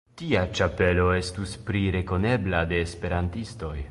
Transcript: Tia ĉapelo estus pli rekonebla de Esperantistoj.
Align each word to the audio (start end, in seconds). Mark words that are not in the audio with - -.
Tia 0.19 0.39
ĉapelo 0.59 1.03
estus 1.17 1.53
pli 1.69 1.83
rekonebla 1.97 2.65
de 2.73 2.83
Esperantistoj. 2.89 3.75